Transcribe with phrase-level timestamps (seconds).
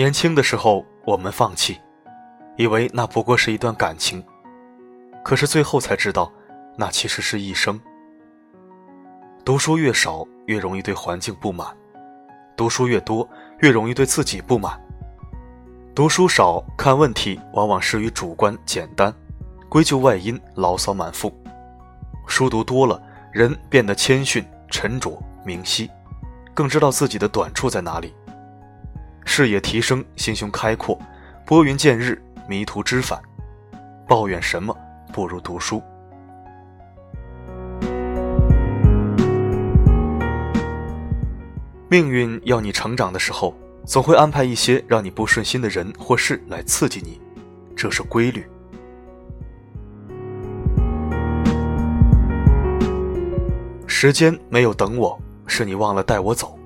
[0.00, 1.78] 年轻的时候，我们放弃，
[2.56, 4.24] 以为那不过是一段感情，
[5.22, 6.32] 可是最后才知道，
[6.74, 7.78] 那其实是一生。
[9.44, 11.66] 读书越少，越容易对环境不满；
[12.56, 13.28] 读书越多，
[13.58, 14.80] 越容易对自己不满。
[15.94, 19.14] 读书少，看问题往往失于主观简单，
[19.68, 21.30] 归咎外因，牢骚满腹；
[22.26, 22.98] 书读多了，
[23.34, 25.90] 人变得谦逊、沉着、明晰，
[26.54, 28.14] 更知道自己的短处在哪里。
[29.24, 30.98] 视野提升，心胸开阔，
[31.46, 33.20] 拨云见日，迷途知返。
[34.08, 34.76] 抱怨什么
[35.12, 35.82] 不如读书。
[41.88, 43.52] 命运要你成长的时候，
[43.84, 47.20] 总会安排一些让你不顺心的人或事来刺激你，
[47.74, 48.44] 这是规律。
[53.88, 56.56] 时间没有等我，是你忘了带我走。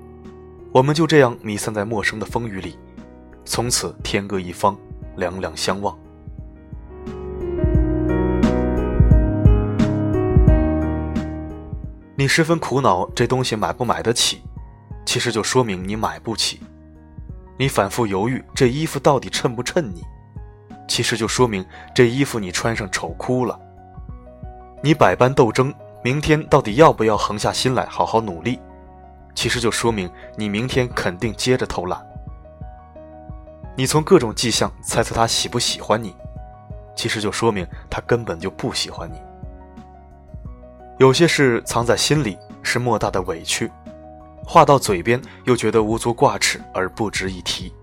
[0.75, 2.77] 我们就这样弥散在陌生的风雨里，
[3.45, 4.77] 从此天各一方，
[5.15, 5.97] 两两相望。
[12.13, 14.41] 你十分苦恼这东西买不买得起，
[15.05, 16.57] 其实就说明你买不起；
[17.57, 20.03] 你反复犹豫这衣服到底衬不衬你，
[20.89, 23.57] 其实就说明这衣服你穿上丑哭了；
[24.83, 25.73] 你百般斗争，
[26.03, 28.59] 明天到底要不要横下心来好好努力？
[29.35, 32.01] 其实就说明你明天肯定接着偷懒。
[33.75, 36.15] 你从各种迹象猜测他喜不喜欢你，
[36.95, 39.21] 其实就说明他根本就不喜欢你。
[40.97, 43.69] 有些事藏在心里是莫大的委屈，
[44.45, 47.73] 话到嘴边又觉得无足挂齿而不值一提。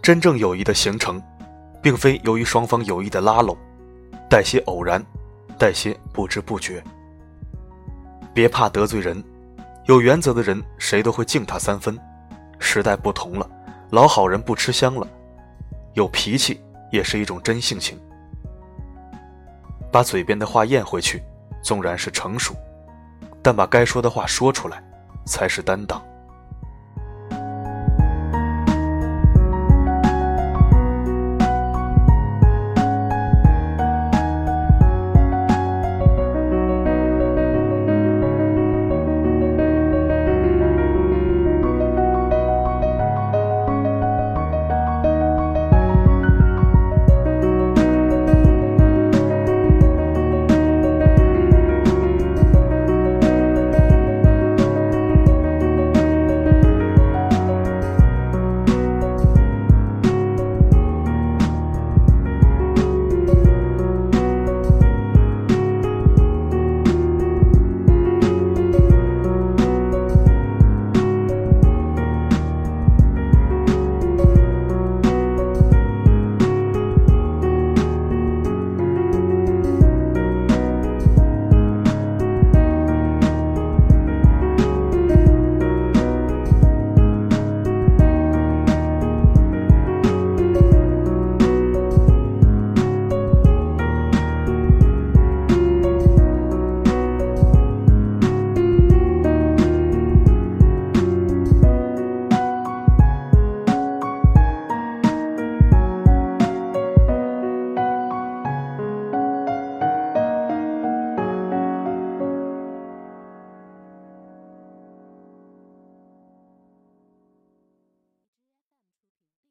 [0.00, 1.20] 真正友谊的形成，
[1.82, 3.58] 并非由于双方有意的拉拢，
[4.30, 5.04] 带些偶然。
[5.58, 6.82] 带些不知不觉。
[8.32, 9.22] 别怕得罪人，
[9.86, 11.98] 有原则的人谁都会敬他三分。
[12.60, 13.48] 时代不同了，
[13.90, 15.06] 老好人不吃香了。
[15.94, 16.60] 有脾气
[16.92, 17.98] 也是一种真性情。
[19.90, 21.22] 把嘴边的话咽回去，
[21.62, 22.54] 纵然是成熟，
[23.42, 24.82] 但把该说的话说出来，
[25.24, 26.00] 才是担当。